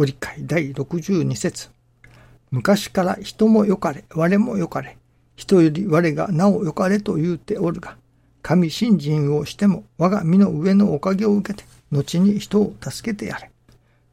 [0.00, 1.68] ご理解第62節
[2.50, 4.96] 昔から人もよかれ、我もよかれ、
[5.36, 7.98] 人より我がなおよかれと言うておるが、
[8.40, 13.50] 神信心をしても我が身の上のおかげを受けて、後に人を助けてやれ。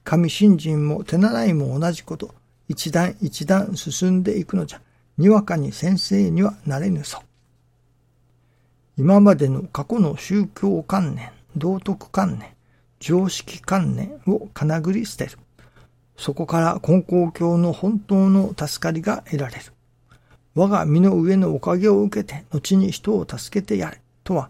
[0.04, 2.36] 神信心も手習いも同じこと、
[2.68, 4.82] 一段一段進んでいくのじゃ、
[5.18, 7.22] にわかに先生にはなれぬそう。
[8.98, 12.50] 今までの過去の宗教観念、道徳観念、
[13.00, 15.38] 常識観念をかなぐり捨てる。
[16.18, 19.62] そこから根高教の本当の助かりが得られる。
[20.56, 24.02] 我が身の上のおかげを受けて、後に人を助けてやれ。
[24.24, 24.50] とは、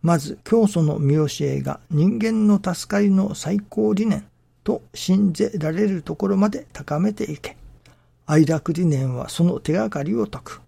[0.00, 4.24] まず教祖の見教えが人間の助かりの最高理念
[4.62, 7.56] と信じられるところまで高めていけ。
[8.26, 10.60] 愛楽理念はその手がかりを解く。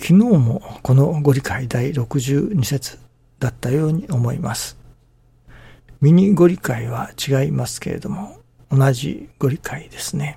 [0.00, 2.98] 昨日もこのご理解第62節
[3.38, 4.81] だったように思います。
[6.02, 8.40] ミニご理解は違いますけれども、
[8.72, 10.36] 同じご理解ですね。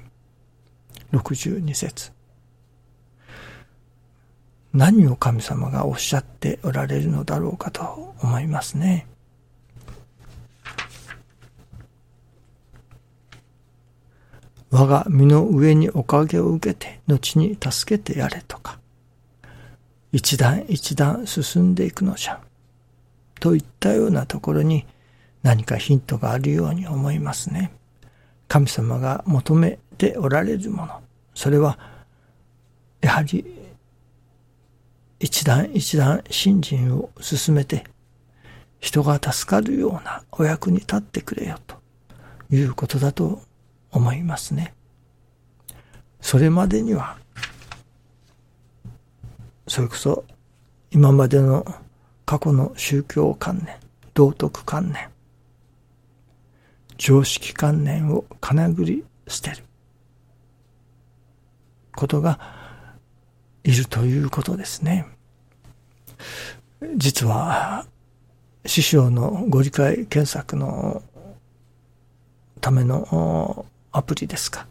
[1.12, 2.12] 62節
[4.74, 9.08] 何を神様がおっしゃっておられるのだろうかと思いますね。
[14.70, 18.78] 我が身の上におかげを受けて後に助けてやれとか、
[20.12, 22.40] 一段一段進んでいくのじゃ。
[23.40, 24.86] といったようなところに
[25.46, 27.72] 何かヒントがあるように思いますね。
[28.48, 31.04] 神様が求めておられるもの、
[31.36, 31.78] それは、
[33.00, 33.46] やはり、
[35.20, 37.84] 一段一段信心を進めて、
[38.80, 41.76] 人が助かるようなお役に立ってくれよと
[42.50, 43.40] いうことだと
[43.92, 44.74] 思いますね。
[46.22, 47.18] それまでには、
[49.68, 50.26] それこそ
[50.90, 51.64] 今までの
[52.26, 53.76] 過去の宗教観念、
[54.16, 55.10] 道徳観念、
[56.98, 59.64] 常識観念をかなぐり捨てる
[61.96, 62.40] ことが
[63.64, 65.06] いるということですね。
[66.98, 67.86] 実は、
[68.66, 71.04] 師匠のご理解検索の
[72.62, 74.68] ためのアプリですか。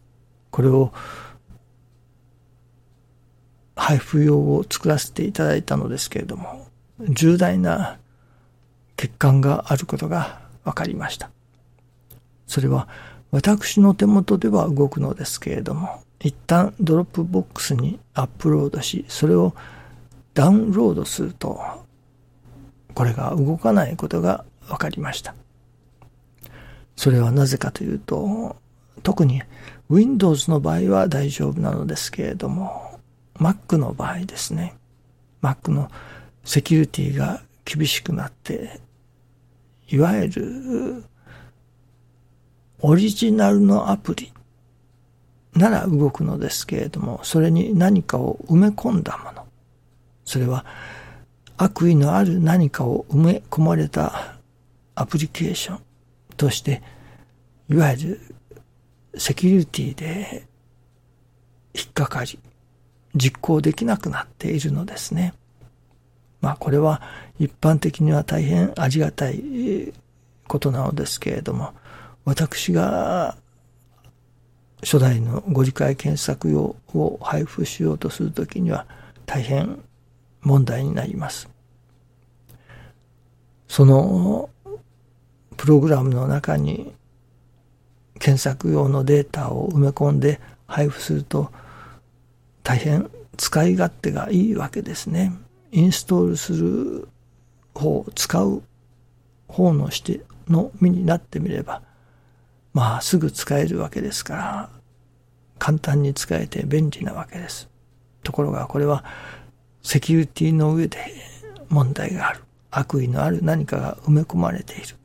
[0.51, 0.93] これを
[3.77, 6.67] 配布用を作らせていただいたのですけれども、
[7.01, 7.99] 重大な
[8.97, 11.31] 欠陥があることが分かりました。
[12.47, 12.89] それは
[13.31, 19.55] 私の手元では動くのですけれども、一旦ドロップボックスにアップロードし、それを
[20.35, 21.61] ダウンロードすると、
[22.95, 25.35] これが動かないことが分かりました。
[26.97, 28.57] それはなぜかというと、
[29.03, 29.43] 特に
[29.91, 33.01] Windows の場合は大丈夫なのですけれども、
[33.35, 34.77] Mac の場合ですね、
[35.43, 35.91] Mac の
[36.45, 38.81] セキュリティが厳しくなって、
[39.89, 41.05] いわゆる
[42.81, 44.33] オリジナルのアプリ
[45.55, 49.47] なら動くのですけれども、それに何かを埋め込んだもの。
[50.25, 50.65] それは
[51.57, 54.37] 悪意のある何かを埋め込まれた
[54.95, 55.81] アプリケーション
[56.37, 56.83] として、
[57.71, 58.21] いわゆる
[59.17, 60.47] セキュリティで
[61.75, 62.39] 引っかかり、
[63.15, 65.35] 実行できなくなっているのですね。
[66.41, 67.01] まあこれは
[67.39, 69.93] 一般的には大変ありがたい
[70.49, 71.73] ことなのですけれども、
[72.25, 73.37] 私が
[74.83, 78.87] 初代のご理解検索用を配布しようとするときには
[79.27, 79.79] 大変
[80.43, 81.49] 問題になります。
[83.69, 84.51] その
[85.57, 86.93] プログラムの中に
[88.19, 91.51] 検索用のデータを埋め込んで配布すると
[92.63, 95.33] 大変使い勝手がいいわけですね。
[95.73, 97.09] インストールする
[97.75, 98.63] 方、使う
[99.49, 101.83] 方のしての身になってみれば
[102.75, 104.71] まあすぐ使えるわけですから、
[105.59, 107.71] 簡単に使えて便利なわけです。
[108.23, 109.05] ところがこれは
[109.83, 110.99] セキュリティの上で
[111.69, 112.41] 問題がある。
[112.71, 114.97] 悪意のある何かが埋め込まれている。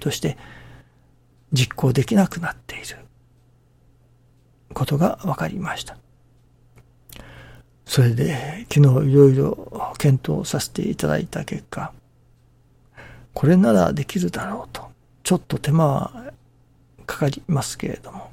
[0.00, 0.38] として
[1.52, 2.84] 実行できなくなっている
[4.72, 5.98] ことが分かりました。
[7.84, 11.92] それで昨日いろいろ検討させていただいた結果、
[13.34, 14.90] これならできるだろうと、
[15.22, 16.32] ちょっと手間は
[17.10, 18.30] かかりますけれども、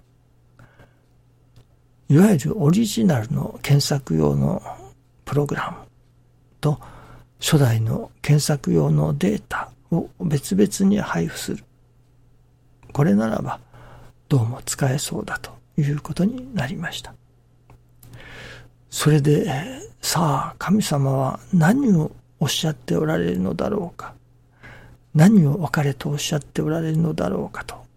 [2.10, 4.62] いわゆるオリジナルの検索用の
[5.26, 5.78] プログラム
[6.62, 6.80] と
[7.40, 11.64] 初代の検索用のデータを別々に配布する。
[12.94, 13.60] これならば
[14.30, 17.16] どうも使えそうだということになりました。
[18.92, 19.52] それで、
[20.04, 24.14] さあ神様は何をおっしゃっておられるのだろうか。
[25.16, 27.88] 何を別れとおっしゃっておられるのだろうかと、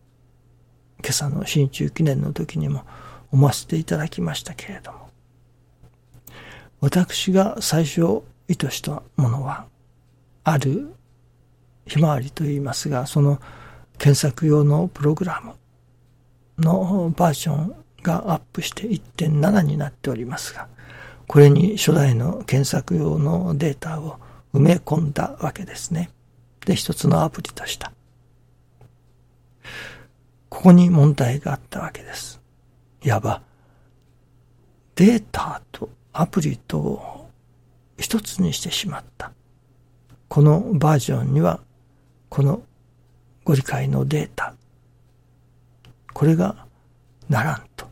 [1.02, 2.84] 今朝の新中記念の時にも
[3.32, 5.10] 思わせていただきましたけれども、
[6.80, 9.66] 私が最初意図したものは、
[10.44, 10.94] ある
[11.86, 13.40] ひまわりと言いますが、その
[13.98, 15.54] 検索用のプログラム
[16.58, 20.68] のバージョンがアップして1.7になっておりますが、
[21.26, 24.18] これに初代の検索用のデータを
[24.52, 26.10] 埋め込んだわけですね。
[26.66, 27.92] で、一つのアプリとした。
[30.50, 32.40] ここに問題があったわけです。
[33.02, 33.40] いわば、
[34.96, 37.28] データとアプリと
[37.96, 39.32] 一つにしてしまった。
[40.28, 41.60] このバージョンには、
[42.28, 42.62] この
[43.44, 44.54] ご理解のデータ、
[46.12, 46.66] これが
[47.28, 47.88] ならんと。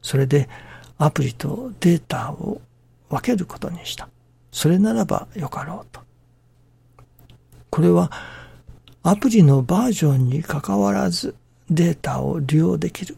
[0.00, 0.48] それで
[0.96, 2.62] アプリとデータを
[3.10, 4.08] 分けることにした。
[4.52, 6.00] それならばよかろうと。
[7.70, 8.10] これは
[9.02, 11.34] アプリのバージョンにかかわらず
[11.70, 13.16] データを利用できる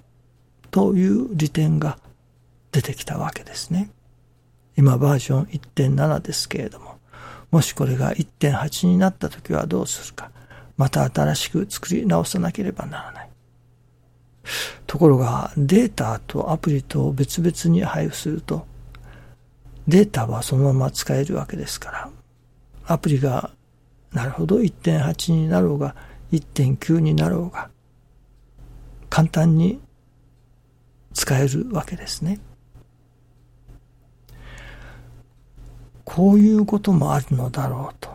[0.70, 1.98] という利点が
[2.72, 3.90] 出てきたわけですね。
[4.76, 6.98] 今バージョン1.7ですけれども、
[7.50, 10.30] もしこれが1.8になった時はどうするか、
[10.76, 13.30] また新しく作り直さなければならない。
[14.86, 18.66] ところがデータとアプリと別々に配布すると、
[19.86, 22.10] データはそのまま使えるわけですから、
[22.86, 23.50] アプリが
[24.12, 25.94] なるほど1.8になろうが
[26.32, 27.70] 1.9になろうが
[29.10, 29.80] 簡単に
[31.12, 32.40] 使えるわけですね。
[36.04, 38.10] こういうこともあるのだろうと。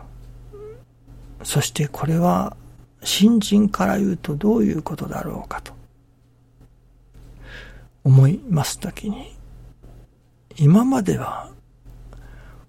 [1.44, 2.56] そしてこれは
[3.02, 5.72] 新人から言うとどういうことだろうかと
[8.02, 9.36] 思いますときに
[10.56, 11.50] 今までは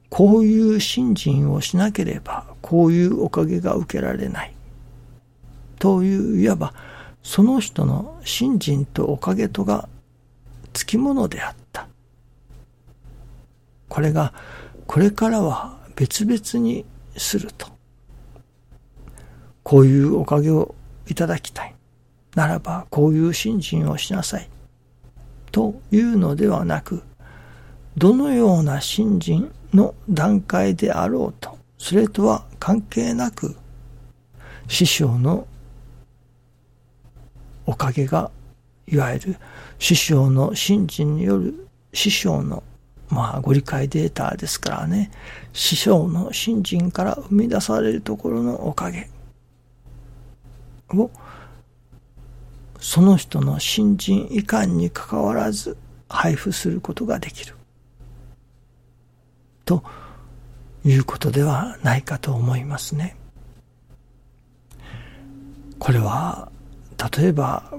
[0.10, 4.54] こういう信心をしなければ、こういうおかげが受けられない。
[5.80, 6.74] という、いわば、
[7.28, 9.90] その人の信心とおかげとが
[10.72, 11.90] つきものであった。
[13.90, 14.34] これが、
[14.88, 16.86] これからは別々に
[17.18, 17.68] すると。
[19.62, 20.74] こういうおかげを
[21.08, 21.76] いただきたい。
[22.34, 24.48] ならば、こういう信心をしなさい。
[25.52, 27.04] というのではなく、
[27.98, 33.58] どのような信心の段階であろうと、それとは関係なく、
[34.70, 35.46] 師匠の
[37.88, 38.32] おかげが、
[38.86, 39.36] いわゆる
[39.80, 42.62] 師匠の信心による師匠の
[43.10, 45.10] まあご理解データですからね、
[45.54, 49.10] 師匠の信心から生み出されるところのおかげ
[50.90, 51.10] を、
[52.82, 55.78] その人の信心いかんにかかわらず
[56.10, 57.56] 配布することができる。
[59.64, 59.82] と
[60.84, 63.16] いうことではないかと思いますね。
[65.80, 66.52] これは
[66.98, 67.72] 例えば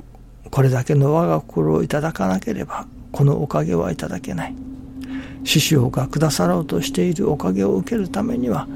[0.51, 4.55] これだけの我が心をいただかなければこのおかげはいただけない。
[5.45, 8.69] 師匠がくださろうとしているおかげを受けるためには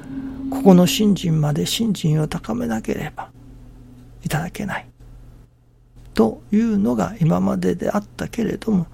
[0.50, 3.31] ここの信心まで信心を高めなければ
[4.25, 4.87] いただけない。
[6.15, 8.87] というのが今までであったけれども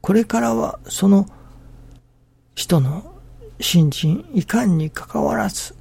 [0.00, 1.26] これからはその
[2.54, 3.14] 人の
[3.60, 5.74] 信心いかんにかかわらず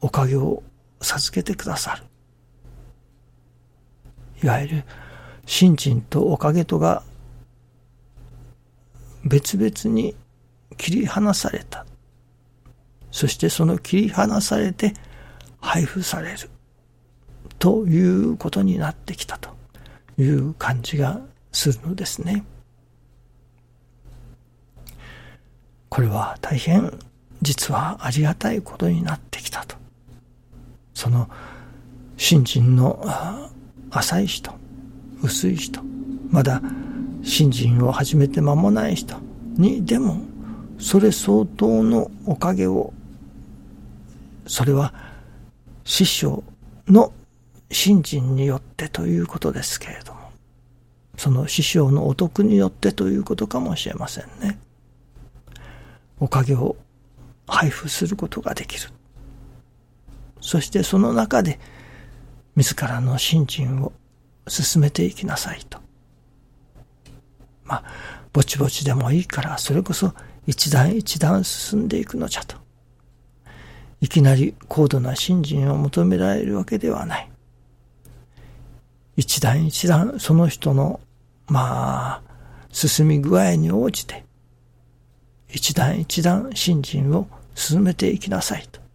[0.00, 0.62] おかげを
[1.00, 2.04] 授けてくださる。
[4.42, 4.84] いわゆる
[5.46, 7.02] 信心とおかげとが
[9.24, 10.14] 別々に
[10.76, 11.86] 切り離された。
[13.10, 14.92] そしてその切り離されて
[15.60, 16.50] 配布される。
[17.58, 19.50] ということになってきたと
[20.18, 21.20] いう感じが
[21.52, 22.44] するのですね。
[25.88, 26.92] これは大変
[27.40, 29.76] 実はありがたいことになってきたと。
[30.92, 31.28] その
[32.16, 33.45] 信心の
[33.98, 34.52] 浅い人、
[35.22, 35.80] 薄い人、
[36.30, 36.60] まだ
[37.22, 39.16] 信心を始めて間もない人
[39.56, 40.20] にでも
[40.78, 42.92] それ相当のおかげを
[44.46, 44.94] それは
[45.84, 46.44] 師匠
[46.88, 47.12] の
[47.70, 50.20] 信心によってということですけれども
[51.16, 54.58] その師匠のお得によってということかもしれませんね。
[56.20, 56.76] おかげを
[57.46, 58.90] 配布することができる。
[60.40, 61.58] そしてその中で
[62.56, 63.92] 自らの信心を
[64.48, 65.78] 進めていきなさいと。
[67.64, 67.84] まあ、
[68.32, 70.12] ぼちぼちでもいいからそれこそ
[70.46, 72.56] 一段一段進んでいくのじゃと。
[74.00, 77.30] いきなり高度な信心を求められるわけではない。
[79.16, 81.00] 一段一段その人の、
[81.48, 82.22] まあ、
[82.70, 84.24] 進み具合に応じて、
[85.48, 88.85] 一段一段信心を進めていきなさいと。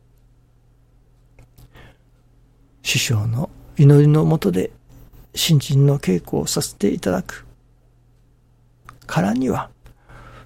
[2.84, 4.72] 師匠の祈りのもとで
[5.34, 7.46] 新人の稽古をさせていただく
[9.12, 9.70] からには、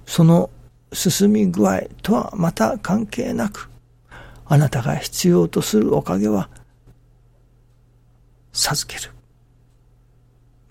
[0.08, 0.50] その
[0.92, 3.70] 進み具合とはまた関係なく、
[4.46, 6.50] あなたが必要とするおかげは、
[8.54, 9.12] 授ける。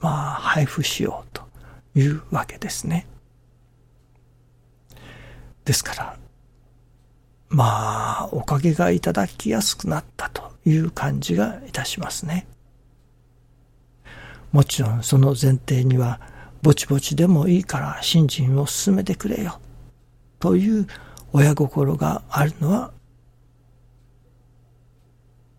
[0.00, 1.42] まあ、配布しようと
[1.94, 3.06] いうわけですね。
[5.64, 6.18] ですから、
[7.49, 10.28] まあ、おかげがいただきやすくなった
[10.66, 12.47] いう感じがいたしますね。
[14.52, 16.21] もちろんその前提には、
[16.62, 19.61] ぼちぼちでもいいから信心を進めてくれよ、
[20.38, 20.87] という
[21.33, 22.92] 親心があるのは、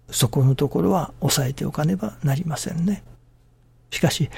[0.10, 3.04] そこのところは抑えておかねばなりませんね。
[3.92, 4.30] しかし、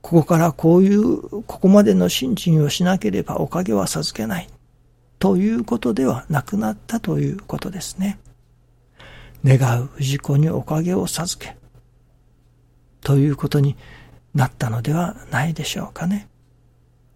[0.00, 4.48] ここからこういう、ここまでの信心をしなければおかげは授けない。
[5.18, 8.18] ということではなくなったということですね。
[9.44, 11.56] 願う氏子におかげを授け、
[13.00, 13.76] ということに
[14.34, 16.28] なったのではないでしょうかね。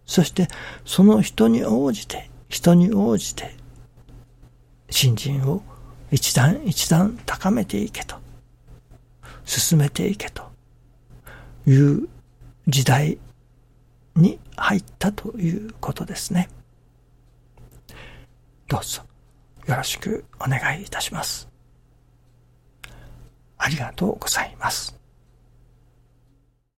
[0.07, 0.49] そして
[0.85, 3.55] その人に応じて、人に応じて、
[4.91, 5.62] 信心を
[6.11, 8.17] 一段一段高めていけと、
[9.45, 10.43] 進めていけと
[11.67, 12.09] いう
[12.69, 13.19] 時代
[14.14, 16.49] に入ったということですね。
[18.69, 19.02] どうぞ
[19.67, 21.51] よろしくお願いいたします。
[23.64, 25.01] ありがとうございます。